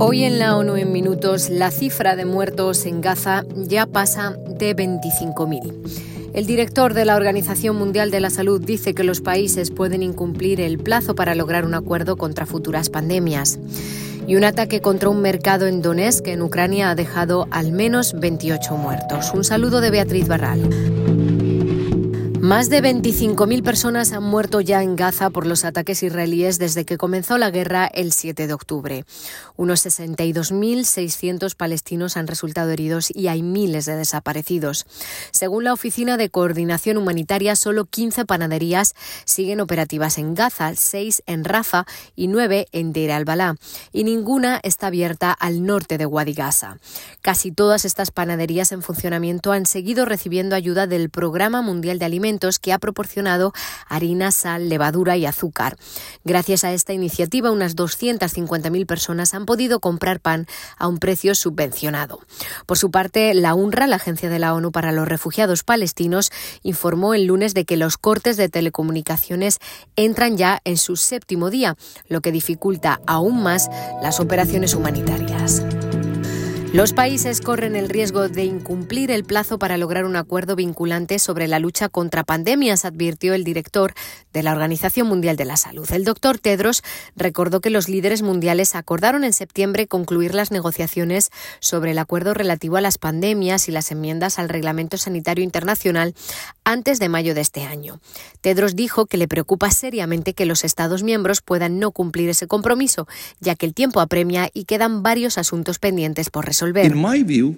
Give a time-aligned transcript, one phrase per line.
[0.00, 4.76] Hoy en la ONU en minutos la cifra de muertos en Gaza ya pasa de
[4.76, 6.30] 25.000.
[6.34, 10.60] El director de la Organización Mundial de la Salud dice que los países pueden incumplir
[10.60, 13.58] el plazo para lograr un acuerdo contra futuras pandemias.
[14.28, 18.76] Y un ataque contra un mercado en Donetsk, en Ucrania, ha dejado al menos 28
[18.76, 19.32] muertos.
[19.34, 20.60] Un saludo de Beatriz Barral.
[22.40, 26.96] Más de 25.000 personas han muerto ya en Gaza por los ataques israelíes desde que
[26.96, 29.04] comenzó la guerra el 7 de octubre.
[29.56, 34.86] Unos 62.600 palestinos han resultado heridos y hay miles de desaparecidos.
[35.32, 38.94] Según la Oficina de Coordinación Humanitaria, solo 15 panaderías
[39.24, 43.56] siguen operativas en Gaza, 6 en Rafa y 9 en Deir al-Balá,
[43.92, 46.78] y ninguna está abierta al norte de Wadi Gaza.
[47.20, 52.27] Casi todas estas panaderías en funcionamiento han seguido recibiendo ayuda del Programa Mundial de Alimentos
[52.60, 53.52] que ha proporcionado
[53.88, 55.78] harina, sal, levadura y azúcar.
[56.24, 62.20] Gracias a esta iniciativa, unas 250.000 personas han podido comprar pan a un precio subvencionado.
[62.66, 66.30] Por su parte, la UNRWA, la Agencia de la ONU para los Refugiados Palestinos,
[66.62, 69.58] informó el lunes de que los cortes de telecomunicaciones
[69.96, 71.76] entran ya en su séptimo día,
[72.08, 73.70] lo que dificulta aún más
[74.02, 75.37] las operaciones humanitarias.
[76.74, 81.48] Los países corren el riesgo de incumplir el plazo para lograr un acuerdo vinculante sobre
[81.48, 83.94] la lucha contra pandemias, advirtió el director
[84.34, 85.90] de la Organización Mundial de la Salud.
[85.90, 86.82] El doctor Tedros
[87.16, 92.76] recordó que los líderes mundiales acordaron en septiembre concluir las negociaciones sobre el acuerdo relativo
[92.76, 96.14] a las pandemias y las enmiendas al Reglamento Sanitario Internacional
[96.64, 97.98] antes de mayo de este año.
[98.42, 103.08] Tedros dijo que le preocupa seriamente que los Estados miembros puedan no cumplir ese compromiso,
[103.40, 107.56] ya que el tiempo apremia y quedan varios asuntos pendientes por resolver resolver.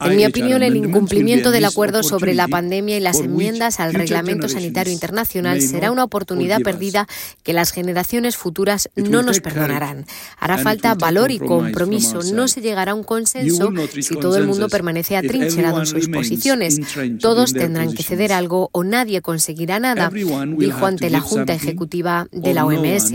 [0.00, 4.48] En mi opinión, el incumplimiento del acuerdo sobre la pandemia y las enmiendas al Reglamento
[4.48, 7.06] Sanitario Internacional será una oportunidad perdida
[7.42, 10.06] que las generaciones futuras no nos perdonarán.
[10.38, 12.20] Hará falta valor y compromiso.
[12.34, 16.80] No se llegará a un consenso si todo el mundo permanece atrincherado en sus posiciones.
[17.20, 22.54] Todos tendrán que ceder algo o nadie conseguirá nada, dijo ante la Junta Ejecutiva de
[22.54, 23.12] la OMS.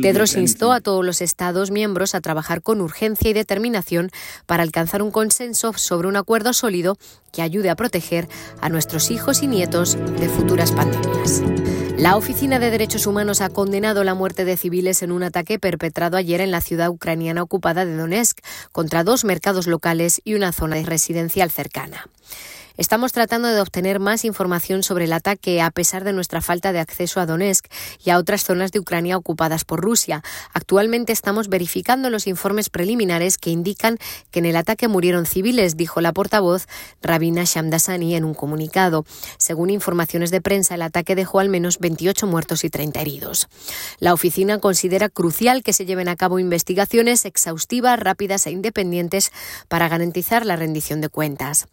[0.00, 4.10] Tedros instó a todos los Estados miembros a trabajar con y determinación
[4.46, 6.96] para alcanzar un consenso sobre un acuerdo sólido
[7.32, 8.28] que ayude a proteger
[8.60, 11.42] a nuestros hijos y nietos de futuras pandemias.
[11.98, 16.16] La Oficina de Derechos Humanos ha condenado la muerte de civiles en un ataque perpetrado
[16.16, 18.38] ayer en la ciudad ucraniana ocupada de Donetsk
[18.70, 22.06] contra dos mercados locales y una zona residencial cercana.
[22.76, 26.80] Estamos tratando de obtener más información sobre el ataque a pesar de nuestra falta de
[26.80, 27.66] acceso a Donetsk
[28.02, 30.22] y a otras zonas de Ucrania ocupadas por Rusia.
[30.54, 33.98] Actualmente estamos verificando los informes preliminares que indican
[34.30, 36.66] que en el ataque murieron civiles, dijo la portavoz
[37.02, 39.04] Rabina Shamdasani en un comunicado.
[39.36, 43.48] Según informaciones de prensa, el ataque dejó al menos 28 muertos y 30 heridos.
[43.98, 49.30] La oficina considera crucial que se lleven a cabo investigaciones exhaustivas, rápidas e independientes
[49.68, 51.66] para garantizar la rendición de cuentas.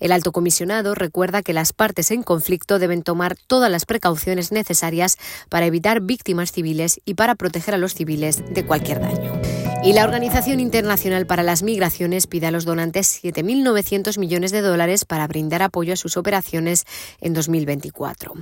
[0.00, 5.18] El alto comisionado recuerda que las partes en conflicto deben tomar todas las precauciones necesarias
[5.48, 9.55] para evitar víctimas civiles y para proteger a los civiles de cualquier daño.
[9.86, 15.04] Y la Organización Internacional para las Migraciones pide a los donantes 7.900 millones de dólares
[15.04, 16.86] para brindar apoyo a sus operaciones
[17.20, 18.34] en 2024.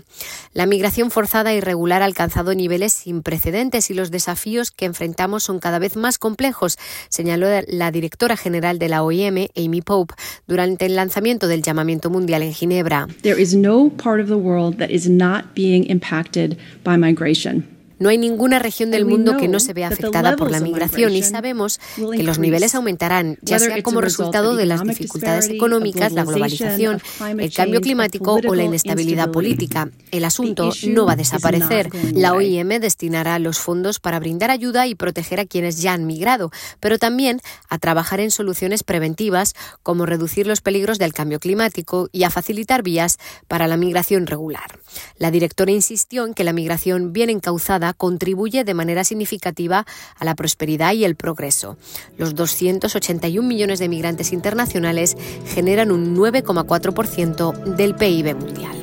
[0.55, 5.45] La migración forzada e irregular ha alcanzado niveles sin precedentes y los desafíos que enfrentamos
[5.45, 6.79] son cada vez más complejos,
[7.11, 10.15] señaló la directora general de la OIM, Amy Pope,
[10.47, 13.07] durante el lanzamiento del llamamiento mundial en Ginebra.
[13.21, 17.74] There is no part of the world that is not being impacted by migration.
[18.05, 21.23] No hay ninguna región del mundo que no se vea afectada por la migración y
[21.23, 27.01] sabemos que los niveles aumentarán, ya sea como resultado de las dificultades económicas, la globalización,
[27.39, 29.89] el cambio climático o la inestabilidad política.
[30.11, 31.89] El asunto no va a desaparecer.
[32.13, 36.51] La OIM destinará los fondos para brindar ayuda y proteger a quienes ya han migrado,
[36.81, 37.41] pero también
[37.71, 42.83] a trabajar en soluciones preventivas como reducir los peligros del cambio climático y a facilitar
[42.83, 43.17] vías
[43.49, 44.79] para la migración regular.
[45.17, 49.87] La directora insistió en que la migración bien encauzada contribuye de manera significativa
[50.19, 51.77] a la prosperidad y el progreso.
[52.17, 58.77] Los 281 millones de migrantes internacionales generan un 9,4% del PIB mundial.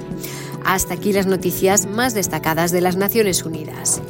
[0.63, 4.01] Hasta aquí las noticias más destacadas de las Naciones Unidas.